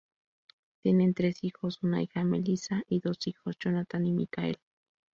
Tienen 0.81 1.13
tres 1.13 1.43
hijos: 1.43 1.77
una 1.83 2.01
hija, 2.01 2.23
Melissa 2.23 2.81
y 2.89 3.01
dos 3.01 3.19
hijos, 3.27 3.55
Jonathan 3.59 4.03
y 4.07 4.13
Michael. 4.13 4.57